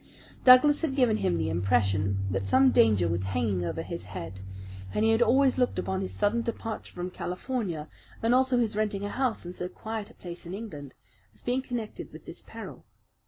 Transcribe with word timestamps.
Douglas 0.43 0.81
had 0.81 0.95
given 0.95 1.17
him 1.17 1.35
the 1.35 1.51
impression 1.51 2.25
that 2.31 2.47
some 2.47 2.71
danger 2.71 3.07
was 3.07 3.23
hanging 3.25 3.63
over 3.63 3.83
his 3.83 4.05
head, 4.05 4.39
and 4.95 5.05
he 5.05 5.11
had 5.11 5.21
always 5.21 5.59
looked 5.59 5.77
upon 5.77 6.01
his 6.01 6.11
sudden 6.11 6.41
departure 6.41 6.91
from 6.91 7.11
California, 7.11 7.87
and 8.23 8.33
also 8.33 8.57
his 8.57 8.75
renting 8.75 9.03
a 9.05 9.09
house 9.09 9.45
in 9.45 9.53
so 9.53 9.69
quiet 9.69 10.09
a 10.09 10.15
place 10.15 10.43
in 10.47 10.55
England, 10.55 10.95
as 11.35 11.43
being 11.43 11.61
connected 11.61 12.11
with 12.11 12.25
this 12.25 12.41
peril. 12.41 12.83